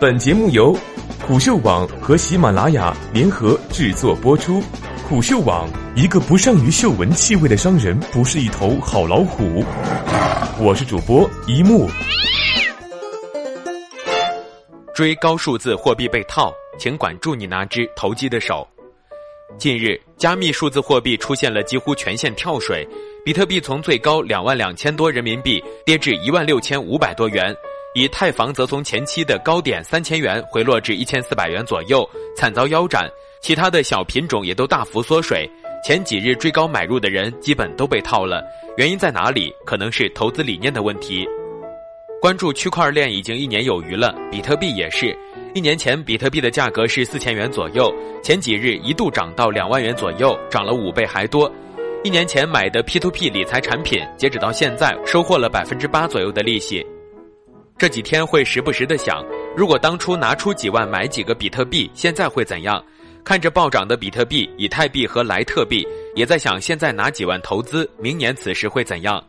[0.00, 0.78] 本节目由
[1.26, 4.62] 虎嗅网和喜马拉雅联合制作播出。
[5.08, 9.64] 虎嗅网：一个不善于嗅闻气味的商人，不是一头好老虎。
[10.60, 11.88] 我是主播一木。
[14.94, 18.64] 追高数字货币被套，请管住你那只投机的手。
[19.58, 22.86] 近日，加密数字货币出现了几乎全线跳水，
[23.24, 27.52] 比特币从最高两万两千多人民币跌至一万六千五百多元。
[27.94, 33.10] 以太坊则从前期的高点三千元回落至一千四百元左右，惨遭腰斩。
[33.40, 35.48] 其他的小品种也都大幅缩水。
[35.84, 38.42] 前几日追高买入的人基本都被套了，
[38.76, 39.52] 原因在哪里？
[39.64, 41.26] 可能是投资理念的问题。
[42.20, 45.16] 关注区块链已经一年有余了，比特币也是。
[45.54, 51.50] 一年前，比特币的价格是四千元左右，前几日一度涨到两万元左右，涨了五倍还多。
[52.02, 56.84] 一年前买的 P2P 理财产品，截止到现在收获了百分之八左右的利息。
[57.78, 59.24] 这几天会时不时的想，
[59.56, 62.84] 如果当初拿出几万买几个比特币，现在会怎样？
[63.24, 69.22] 看着暴涨的比特币、以太币和莱特币，也在想现在拿几万投资，明年此时会怎样？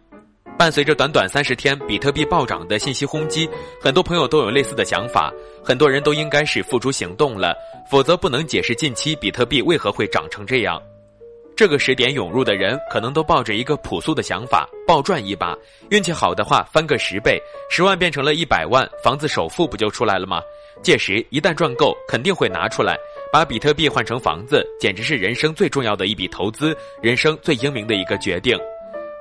[0.57, 3.47] 伴随着短短三十天比特币暴涨的信息轰击，
[3.79, 5.31] 很多朋友都有类似的想法，
[5.63, 7.53] 很多人都应该是付诸行动了，
[7.87, 10.81] 否则不能解释近期比特币为何会涨成这样。
[11.59, 15.53] 这个时点涌入的人，可能都抱着一个朴素的想法：暴赚一把，
[15.89, 17.37] 运气好的话翻个十倍，
[17.69, 20.41] 十万变成了一百万，房子首付不就出来了吗？
[20.81, 22.95] 届时一旦赚够，肯定会拿出来，
[23.29, 28.57] 把比特币换成房子，简直是人生最重要的一笔投资，人生最英明的一个决定。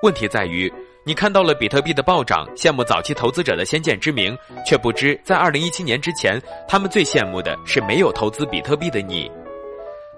[0.04, 0.72] 问题在于，
[1.04, 9.28] 你看到了比特币的暴涨，羡慕早期投资者的先见之明，却不知在二零一七年之前，他们最羡慕的是没有投资比特币的你。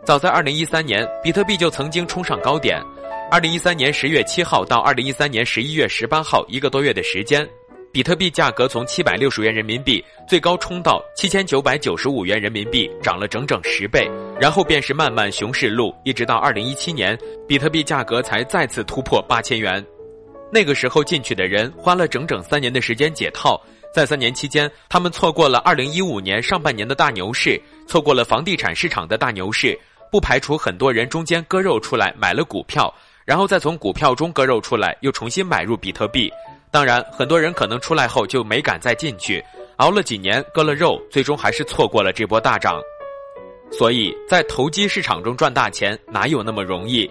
[0.05, 2.83] 早在二零一三年，比特币就曾经冲上高点。
[3.31, 7.47] 二零一三年十月七号到二零一三年十一月十八号，一个多月的时间，
[7.92, 14.11] 比特币价格从七百六十元人民币最高冲到七千九百九十五元人民币，涨了整整十倍。
[14.41, 19.85] 然后便是漫漫熊市路，一直到二零一七年，比特币价格才再次突破八千元。
[20.51, 23.61] 那个时候进去的人花了整整三年的时间解套。
[23.92, 29.77] 在三年期间，他们错过了二零一五年上半年的大牛市，错过了房地产市场的大牛市。
[30.11, 32.93] 不排除很多人中间割肉出来买了股票，
[33.25, 36.31] 然后再从股票中割肉出来，又重新买入比特币。
[36.71, 39.45] 当然，很多人可能出来后就没敢再进去，
[39.77, 42.81] 熬了几年割了肉，最终还是错过了这波大涨。
[43.73, 47.09] 所以在投机市场中赚大钱哪有那么容易？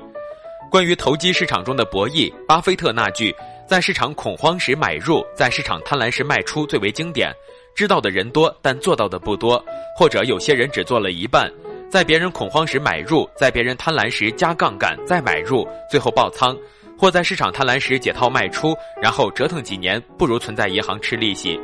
[0.70, 3.34] 关于投机市场中的博弈，巴菲特那句
[3.68, 7.34] “在市场恐慌时买入，在市场贪婪时卖出”最为经典。
[7.74, 9.64] 知道的人多，但做到的不多，
[9.98, 11.50] 或者有些人只做了一半。
[11.90, 16.56] 在别人恐慌时买入，在别人贪婪时加杠杆再买入，最后爆仓；
[16.96, 21.60] 或在市场贪婪时解套卖出，然后折腾几年，不如存在银行吃利息。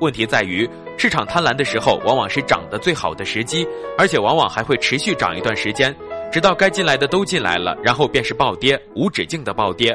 [0.00, 0.66] 问题在于，
[0.96, 5.94] 市场贪婪的时候往往是涨得最好的时机，而且往往还会持续涨一段时间，
[6.32, 9.94] 直到该进来的都进来了，然后便是暴跌，无止境的暴跌。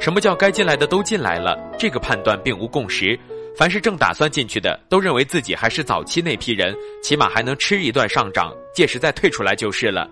[0.00, 1.54] 什么叫该进来的都进来了？
[1.78, 3.18] 这个判断并无共识。
[3.54, 10.08] 凡是正打算进去的，都认为自己还是早期那批人，起码还能吃一段上涨，届时再退出来就是了。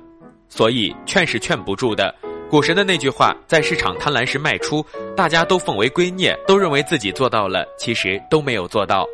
[0.48, 2.14] 所以劝是劝不住的。
[2.50, 4.84] 股神的那句话，在市场贪婪时卖出，
[5.16, 9.06] 大家都奉为圭臬，都认为自己做到了，其实都没有做到。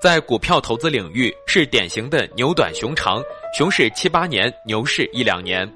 [0.00, 3.20] 在股票投资领域，是典型的牛短熊长，
[3.52, 5.68] 熊市七八年，牛市一两年。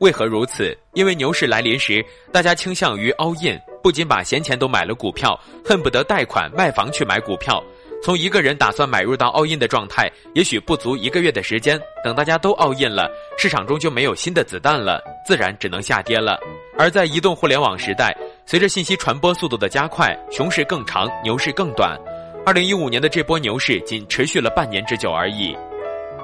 [0.00, 0.76] 为何如此？
[0.92, 3.58] 因为牛市来临时，大家倾向于 all in。
[3.82, 7.62] 不仅把闲钱都买了股票，恨不得贷款卖房去买股票。
[8.04, 11.80] 从一个人打算买入到 all in 的状态，也许不足一个月的时间。
[12.02, 16.36] 等大家都 all in 了，市场中就没有新的子弹了，自然只能下跌了。
[16.76, 21.96] 而在移动互联网时代，随着信息传播速度的加快，熊市更长，牛市更短。
[22.44, 25.56] 二零一五年的这波牛市仅持续了半年之久而已。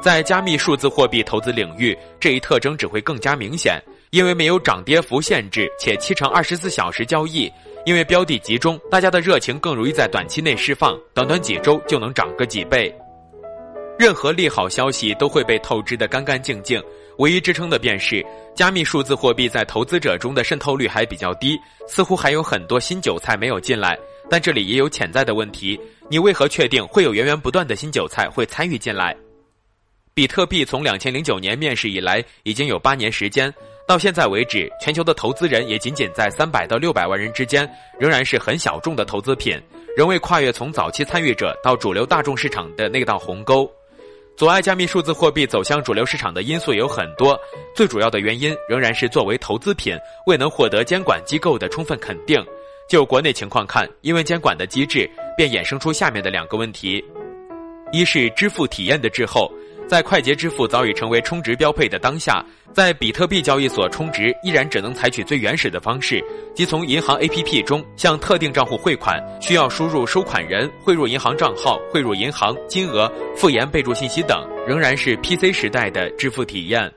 [0.01, 3.81] 在加密数字货币投资领域，这一特征只会更加明显。
[4.11, 7.51] 因为没有涨跌幅限制，且七乘二十四小时交易，
[7.85, 12.95] 因为标的集中，大家的热情更容易在短期内释放，短短几周就能涨个几倍。
[13.99, 16.83] 任何利好消息都会被透支得干干净净，
[17.19, 18.25] 唯一支撑的便是
[18.55, 23.99] 加密数字货币在投资者中的渗透率还比较低，似乎还有很多新韭菜没有进来。
[24.31, 25.79] 但这里也有潜在的问题，
[26.09, 29.17] 你为何确定会有源源不断的新韭菜会参与进来？
[30.15, 33.53] 比特币从两千零九年面世以来，已经有八年时间。
[33.89, 37.67] 到现在为止，全球的投资人也仅仅在三百到六百万人之间，
[37.99, 39.59] 仍然是很小众的投资品，
[39.97, 43.67] 仍未跨越从早期参与者到主流大众市场的那道鸿沟。
[44.37, 47.41] 阻碍加密数字货币走向主流市场的因素有很多，
[47.75, 49.97] 最主要的原因仍然是作为投资品
[50.27, 52.45] 未能获得监管机构的充分肯定。
[52.91, 57.03] 就国内情况看，因为监管的机制，便衍生出下面的两个问题：
[57.91, 59.51] 一是支付体验的滞后。
[59.89, 62.45] 在快捷支付早已成为充值标配的当下，
[62.75, 66.23] 在比特币交易所充值依然只能采取最原始的方式，
[66.55, 76.93] 即从银行 APP 中向特定账户汇款，需要输入收款人、汇入银行账号、汇入银行金额、复言备注信息等，仍然是 PC 时代的支付体验。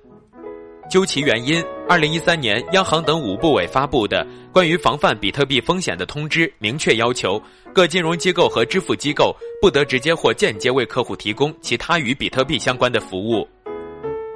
[0.89, 7.38] 究其原因，二零一三年央行等五部委发布的关于防范比特币风险的通知明确要求，
[7.73, 13.45] 各金融机构和支付机构不得直接或间接为客户提供其他与比特币相关的服务。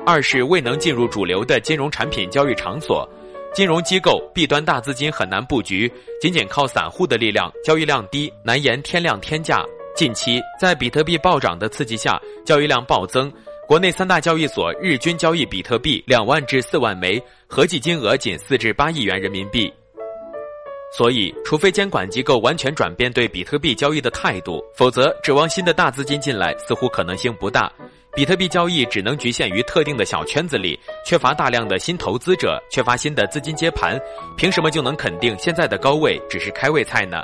[0.06, 3.10] 二是未能进入主流的金融产品交易场所，
[3.54, 9.64] 金融机构弊端大资金很难布局，仅仅靠散户的力量，交易量低，难言天量天价。
[9.96, 13.32] 近期在比特币暴涨的刺激下，交易量暴增。
[13.68, 19.74] 国内三大交易所日均交易比特币两万至四万枚，合计金额仅四至八亿元人民币。
[20.96, 27.72] 所以，除非监管机构完全转变对比特币交易的态度，否则指望新的大资金进来似乎可能性不大。
[28.14, 34.00] 比特币交易只能局限于特定的小圈子里，缺乏大量的新投资者，缺乏新的资金接盘，
[34.38, 37.24] 凭什么就能肯定现在的高位只是开胃菜呢？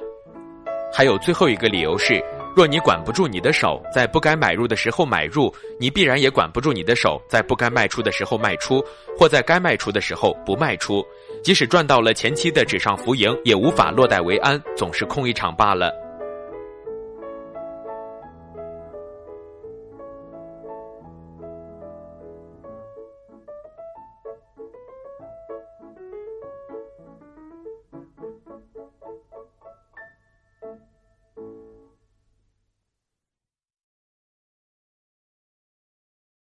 [0.92, 2.20] 还有最后一个理由是。
[2.54, 8.84] 若你管不住你的手，在不该买入的时候买入，你必然也管不住你的手，在不该卖出的时候卖出，
[9.18, 11.06] 或在该卖出的时候不卖出。
[11.42, 16.01] 即使赚到了前期的纸上浮盈，也无法落袋为安，总是空一场罢了。